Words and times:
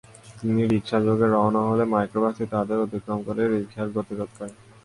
তিনি 0.39 0.61
রিকশাযোগে 0.65 1.27
রওনা 1.27 1.61
হলে 1.69 1.83
মাইক্রোবাসটি 1.93 2.45
তাঁদের 2.53 2.77
অতিক্রম 2.85 3.19
করে 3.27 3.41
রিকশার 3.47 3.87
গতিরোধ 3.95 4.29
করে। 4.37 4.53